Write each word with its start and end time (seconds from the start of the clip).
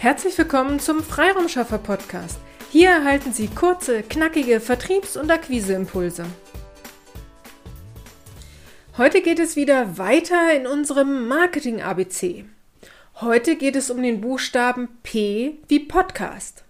Herzlich 0.00 0.38
willkommen 0.38 0.80
zum 0.80 1.02
Freiraumschaffer 1.02 1.76
Podcast. 1.76 2.38
Hier 2.70 2.88
erhalten 2.88 3.34
Sie 3.34 3.48
kurze, 3.48 4.02
knackige 4.02 4.58
Vertriebs- 4.58 5.18
und 5.18 5.30
Akquiseimpulse. 5.30 6.24
Heute 8.96 9.20
geht 9.20 9.38
es 9.38 9.56
wieder 9.56 9.98
weiter 9.98 10.54
in 10.56 10.66
unserem 10.66 11.28
Marketing 11.28 11.82
ABC. 11.82 12.46
Heute 13.20 13.56
geht 13.56 13.76
es 13.76 13.90
um 13.90 14.02
den 14.02 14.22
Buchstaben 14.22 14.88
P 15.02 15.58
wie 15.68 15.80
Podcast. 15.80 16.64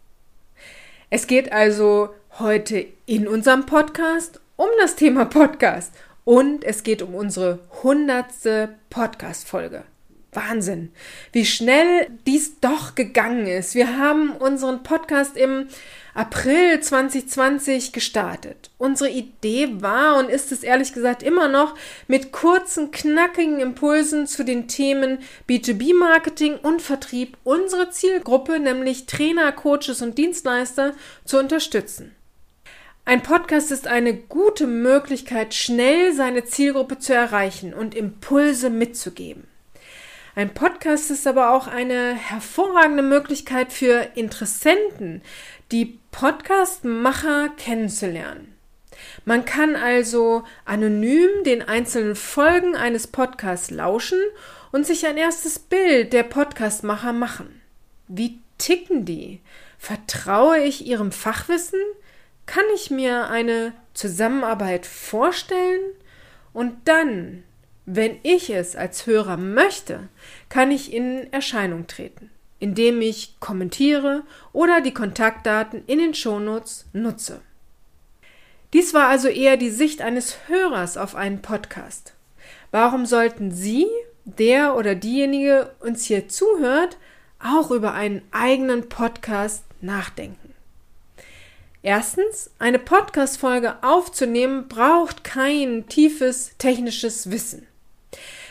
Es 1.09 1.29
geht 1.29 1.53
also 1.53 2.09
heute 2.41 2.85
in 3.07 3.29
unserem 3.29 3.65
Podcast 3.65 4.41
um 4.57 4.71
das 4.81 4.97
Thema 4.97 5.25
Podcast 5.25 5.93
und 6.25 6.65
es 6.65 6.83
geht 6.83 7.01
um 7.01 7.15
unsere 7.15 7.61
hundertste 7.85 8.75
Podcast-Folge. 8.91 9.85
Wahnsinn, 10.33 10.93
wie 11.33 11.45
schnell 11.45 12.09
dies 12.27 12.61
doch 12.61 12.95
gegangen 12.95 13.47
ist. 13.47 13.75
Wir 13.75 13.99
haben 13.99 14.33
unseren 14.33 14.83
Podcast 14.83 15.37
im 15.37 15.67
April 16.15 16.81
2020 16.81 17.93
gestartet. 17.93 18.71
Unsere 18.79 19.11
Idee 19.11 19.81
war 19.81 20.19
und 20.19 20.29
ist 20.29 20.53
es 20.53 20.63
ehrlich 20.63 20.93
gesagt 20.93 21.23
immer 21.23 21.49
noch, 21.49 21.75
mit 22.09 22.33
kurzen, 22.33 22.91
knackigen 22.91 23.61
Impulsen 23.61 24.27
zu 24.27 24.45
den 24.45 24.69
Themen 24.69 25.19
B2B-Marketing 25.49 26.57
und 26.57 26.83
Vertrieb 26.83 27.37
unsere 27.45 27.91
Zielgruppe, 27.91 28.59
nämlich 28.59 29.07
Trainer, 29.07 29.53
Coaches 29.53 30.03
und 30.03 30.19
Dienstleister, 30.19 30.95
zu 31.25 31.39
unterstützen. 31.39 32.15
Ein 33.05 33.23
Podcast 33.23 33.73
ist 33.73 33.87
eine 33.87 34.15
gute 34.15 34.67
Möglichkeit, 34.67 35.55
schnell 35.55 36.13
seine 36.13 36.45
Zielgruppe 36.45 36.99
zu 36.99 37.15
erreichen 37.15 37.73
und 37.73 37.95
Impulse 37.95 38.71
mitzugeben. 38.71 39.49
Ein 40.37 40.55
Podcast 40.55 41.11
ist 41.11 41.27
aber 41.27 41.53
auch 41.55 41.67
eine 41.67 42.15
hervorragende 42.15 43.03
Möglichkeit 43.03 43.73
für 43.73 44.11
Interessenten, 44.15 45.23
die 45.73 45.99
Podcastmacher 46.13 47.49
kennenzulernen. 47.57 48.55
Man 49.25 49.45
kann 49.45 49.75
also 49.75 50.45
anonym 50.65 51.43
den 51.45 51.63
einzelnen 51.63 52.15
Folgen 52.15 52.77
eines 52.77 53.09
Podcasts 53.09 53.71
lauschen 53.71 54.19
und 54.71 54.87
sich 54.87 55.07
ein 55.07 55.17
erstes 55.17 55.59
Bild 55.59 56.13
der 56.13 56.23
Podcastmacher 56.23 57.13
machen. 57.13 57.61
Wie 58.07 58.39
ticken 58.59 59.05
die? 59.05 59.41
Vertraue 59.79 60.61
ich 60.61 60.87
ihrem 60.87 61.11
Fachwissen? 61.11 61.81
Kann 62.47 62.65
ich 62.75 62.91
mir 62.91 63.29
eine 63.31 63.73
Zusammenarbeit 63.95 64.87
vorstellen? 64.87 65.81
Und 66.53 66.77
dann 66.85 67.43
wenn 67.93 68.19
ich 68.23 68.51
es 68.51 68.77
als 68.77 69.07
Hörer 69.07 69.37
möchte, 69.37 70.09
kann 70.49 70.71
ich 70.71 70.93
in 70.93 71.33
Erscheinung 71.33 71.89
treten, 71.89 72.31
indem 72.61 73.01
ich 73.01 73.35
kommentiere 73.41 74.23
oder 74.53 74.81
die 74.81 74.95
Kontaktdaten 74.95 75.83
in 75.87 75.99
den 75.99 76.15
Shownotes 76.15 76.87
nutze. 76.93 77.41
Dies 78.73 78.95
war 78.95 79.09
also 79.09 79.27
eher 79.27 79.57
die 79.57 79.71
Sicht 79.71 80.03
eines 80.03 80.37
Hörers 80.47 80.97
auf 80.97 81.17
einen 81.17 81.43
Podcast. 81.43 82.15
Warum 82.71 83.07
sollten 83.07 83.51
Sie, 83.51 83.87
der 84.25 84.77
oder 84.77 84.95
diejenige 84.95 85.73
uns 85.81 86.05
hier 86.05 86.29
zuhört, 86.29 86.97
auch 87.43 87.73
über 87.73 87.95
einen 87.95 88.23
eigenen 88.31 88.89
Podcast 88.89 89.65
nachdenken? 89.81 90.55
Erstens, 91.83 92.51
eine 92.61 92.79
Podcast-Folge 92.79 93.83
aufzunehmen 93.83 94.69
braucht 94.69 95.25
kein 95.25 95.89
tiefes 95.89 96.53
technisches 96.59 97.33
Wissen. 97.33 97.67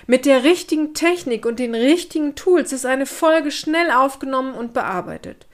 Mit 0.09 0.25
der 0.25 0.43
richtigen 0.43 0.95
Technik 0.95 1.45
und 1.45 1.59
den 1.59 1.75
richtigen 1.75 2.33
Tools 2.33 2.73
ist 2.73 2.87
eine 2.87 3.05
Folge 3.05 3.51
schnell 3.51 3.91
aufgenommen 3.91 4.55
und 4.55 4.73
bearbeitet. 4.73 5.45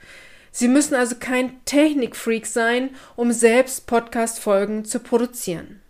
Sie 0.50 0.66
müssen 0.66 0.94
also 0.94 1.16
kein 1.20 1.62
Technikfreak 1.66 2.46
sein, 2.46 2.88
um 3.16 3.32
selbst 3.32 3.86
Podcast-Folgen 3.86 4.86
zu 4.86 5.00
produzieren. 5.00 5.82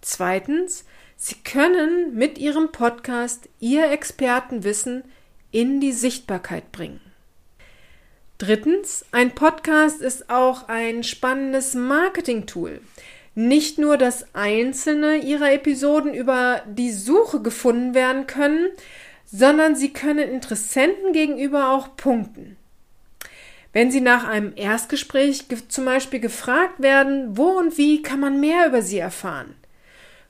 Zweitens, 0.00 0.84
Sie 1.16 1.36
können 1.36 2.16
mit 2.16 2.36
Ihrem 2.36 2.72
Podcast 2.72 3.48
Ihr 3.60 3.88
Expertenwissen 3.92 5.04
in 5.52 5.80
die 5.80 5.92
Sichtbarkeit 5.92 6.72
bringen. 6.72 7.00
Drittens, 8.38 9.04
ein 9.12 9.36
Podcast 9.36 10.00
ist 10.00 10.30
auch 10.30 10.66
ein 10.66 11.04
spannendes 11.04 11.74
Marketing-Tool. 11.74 12.80
Nicht 13.34 13.78
nur, 13.78 13.96
dass 13.96 14.34
einzelne 14.34 15.16
ihrer 15.16 15.52
Episoden 15.52 16.14
über 16.14 16.62
die 16.66 16.92
Suche 16.92 17.42
gefunden 17.42 17.94
werden 17.94 18.26
können, 18.26 18.68
sondern 19.24 19.74
sie 19.74 19.92
können 19.92 20.30
Interessenten 20.30 21.12
gegenüber 21.12 21.70
auch 21.70 21.96
punkten. 21.96 22.56
Wenn 23.72 23.90
Sie 23.90 24.00
nach 24.00 24.22
einem 24.22 24.52
Erstgespräch 24.54 25.46
zum 25.68 25.84
Beispiel 25.84 26.20
gefragt 26.20 26.80
werden, 26.80 27.36
wo 27.36 27.58
und 27.58 27.76
wie 27.76 28.02
kann 28.02 28.20
man 28.20 28.38
mehr 28.38 28.68
über 28.68 28.82
Sie 28.82 28.98
erfahren, 28.98 29.56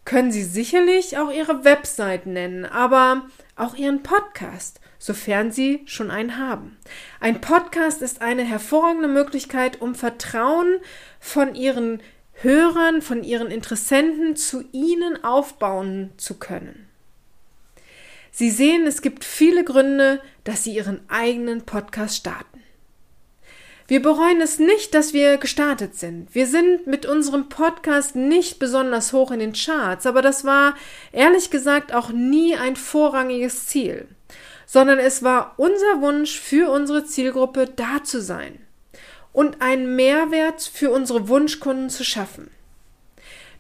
können 0.06 0.32
Sie 0.32 0.42
sicherlich 0.42 1.18
auch 1.18 1.30
Ihre 1.30 1.62
Website 1.62 2.24
nennen, 2.24 2.64
aber 2.64 3.26
auch 3.54 3.74
Ihren 3.74 4.02
Podcast 4.02 4.80
sofern 5.04 5.52
Sie 5.52 5.82
schon 5.84 6.10
einen 6.10 6.38
haben. 6.38 6.78
Ein 7.20 7.42
Podcast 7.42 8.00
ist 8.00 8.22
eine 8.22 8.42
hervorragende 8.42 9.08
Möglichkeit, 9.08 9.82
um 9.82 9.94
Vertrauen 9.94 10.78
von 11.20 11.54
Ihren 11.54 12.00
Hörern, 12.34 13.02
von 13.02 13.22
Ihren 13.24 13.50
Interessenten 13.50 14.36
zu 14.36 14.64
Ihnen 14.72 15.22
aufbauen 15.24 16.12
zu 16.16 16.38
können. 16.38 16.88
Sie 18.30 18.50
sehen, 18.50 18.86
es 18.86 19.02
gibt 19.02 19.24
viele 19.24 19.64
Gründe, 19.64 20.20
dass 20.44 20.64
Sie 20.64 20.74
Ihren 20.74 21.00
eigenen 21.08 21.62
Podcast 21.62 22.16
starten. 22.16 22.60
Wir 23.86 24.00
bereuen 24.00 24.40
es 24.40 24.58
nicht, 24.58 24.94
dass 24.94 25.12
wir 25.12 25.36
gestartet 25.36 25.94
sind. 25.94 26.34
Wir 26.34 26.46
sind 26.46 26.86
mit 26.86 27.06
unserem 27.06 27.48
Podcast 27.48 28.16
nicht 28.16 28.58
besonders 28.58 29.12
hoch 29.12 29.30
in 29.30 29.40
den 29.40 29.52
Charts, 29.52 30.06
aber 30.06 30.22
das 30.22 30.44
war 30.44 30.74
ehrlich 31.12 31.50
gesagt 31.50 31.92
auch 31.92 32.10
nie 32.10 32.56
ein 32.56 32.76
vorrangiges 32.76 33.66
Ziel 33.66 34.08
sondern 34.66 34.98
es 34.98 35.22
war 35.22 35.54
unser 35.56 36.00
Wunsch 36.00 36.38
für 36.38 36.70
unsere 36.70 37.04
Zielgruppe 37.04 37.66
da 37.66 38.02
zu 38.02 38.20
sein 38.20 38.58
und 39.34 39.60
einen 39.60 39.94
Mehrwert 39.96 40.62
für 40.62 40.90
unsere 40.90 41.28
Wunschkunden 41.28 41.90
zu 41.90 42.04
schaffen. 42.04 42.50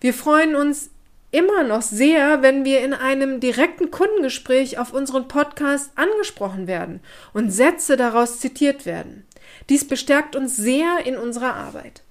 Wir 0.00 0.14
freuen 0.14 0.54
uns 0.54 0.90
immer 1.30 1.64
noch 1.64 1.82
sehr, 1.82 2.42
wenn 2.42 2.64
wir 2.64 2.80
in 2.80 2.94
einem 2.94 3.40
direkten 3.40 3.90
Kundengespräch 3.90 4.78
auf 4.78 4.94
unseren 4.94 5.26
Podcast 5.28 5.90
angesprochen 5.96 6.66
werden 6.68 7.00
und 7.34 7.50
Sätze 7.50 7.96
daraus 7.96 8.38
zitiert 8.38 8.86
werden. 8.86 9.26
Dies 9.68 9.86
bestärkt 9.86 10.36
uns 10.36 10.56
sehr 10.56 11.04
in 11.04 11.16
unserer 11.16 11.54
Arbeit. 11.54 12.02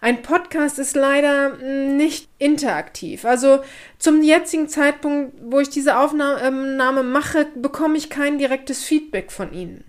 Ein 0.00 0.22
Podcast 0.22 0.78
ist 0.78 0.94
leider 0.94 1.56
nicht 1.56 2.28
interaktiv. 2.38 3.24
Also 3.24 3.60
zum 3.98 4.22
jetzigen 4.22 4.68
Zeitpunkt, 4.68 5.34
wo 5.42 5.60
ich 5.60 5.70
diese 5.70 5.98
Aufnahme 5.98 7.02
mache, 7.02 7.46
bekomme 7.54 7.96
ich 7.96 8.10
kein 8.10 8.38
direktes 8.38 8.84
Feedback 8.84 9.32
von 9.32 9.52
Ihnen. 9.52 9.87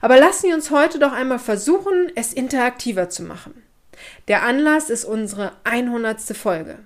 Aber 0.00 0.18
lassen 0.18 0.46
Sie 0.46 0.52
uns 0.52 0.70
heute 0.70 0.98
doch 0.98 1.12
einmal 1.12 1.38
versuchen, 1.38 2.10
es 2.14 2.32
interaktiver 2.32 3.08
zu 3.08 3.22
machen. 3.22 3.62
Der 4.28 4.42
Anlass 4.42 4.90
ist 4.90 5.04
unsere 5.04 5.52
100. 5.64 6.20
Folge. 6.36 6.78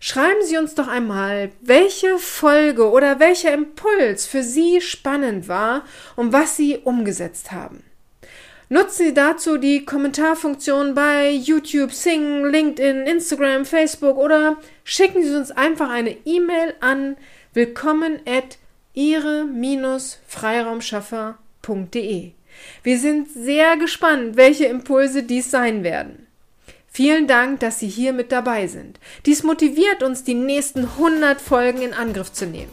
Schreiben 0.00 0.42
Sie 0.44 0.56
uns 0.56 0.74
doch 0.74 0.88
einmal, 0.88 1.50
welche 1.60 2.18
Folge 2.18 2.90
oder 2.90 3.20
welcher 3.20 3.52
Impuls 3.52 4.26
für 4.26 4.42
Sie 4.42 4.80
spannend 4.80 5.48
war 5.48 5.84
und 6.16 6.32
was 6.32 6.56
Sie 6.56 6.78
umgesetzt 6.78 7.52
haben. 7.52 7.84
Nutzen 8.70 9.06
Sie 9.06 9.14
dazu 9.14 9.56
die 9.56 9.86
Kommentarfunktion 9.86 10.94
bei 10.94 11.30
YouTube, 11.30 11.92
Sing, 11.92 12.44
LinkedIn, 12.44 13.06
Instagram, 13.06 13.64
Facebook 13.64 14.18
oder 14.18 14.58
schicken 14.84 15.24
Sie 15.24 15.34
uns 15.34 15.50
einfach 15.50 15.88
eine 15.88 16.16
E-Mail 16.26 16.74
an 16.80 17.16
willkommen 17.54 18.20
at 18.26 18.58
ihre-freiraumschaffer.de. 21.66 22.32
Wir 22.82 22.98
sind 22.98 23.30
sehr 23.30 23.76
gespannt, 23.76 24.36
welche 24.36 24.64
Impulse 24.64 25.22
dies 25.22 25.50
sein 25.50 25.84
werden. 25.84 26.26
Vielen 26.90 27.28
Dank, 27.28 27.60
dass 27.60 27.78
Sie 27.78 27.88
hier 27.88 28.12
mit 28.12 28.32
dabei 28.32 28.66
sind. 28.66 28.98
Dies 29.26 29.42
motiviert 29.44 30.02
uns, 30.02 30.24
die 30.24 30.34
nächsten 30.34 30.84
100 30.84 31.40
Folgen 31.40 31.82
in 31.82 31.92
Angriff 31.92 32.32
zu 32.32 32.46
nehmen. 32.46 32.72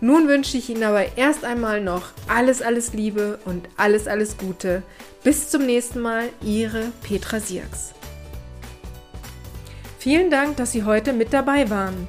Nun 0.00 0.26
wünsche 0.26 0.56
ich 0.56 0.68
Ihnen 0.68 0.82
aber 0.82 1.16
erst 1.16 1.44
einmal 1.44 1.80
noch 1.80 2.08
alles, 2.26 2.62
alles 2.62 2.92
Liebe 2.94 3.38
und 3.44 3.68
alles, 3.76 4.08
alles 4.08 4.36
Gute. 4.36 4.82
Bis 5.22 5.48
zum 5.50 5.66
nächsten 5.66 6.00
Mal, 6.00 6.28
Ihre 6.42 6.90
Petra 7.02 7.38
Sierks. 7.38 7.92
Vielen 9.98 10.30
Dank, 10.30 10.56
dass 10.56 10.72
Sie 10.72 10.82
heute 10.82 11.12
mit 11.12 11.32
dabei 11.32 11.70
waren. 11.70 12.08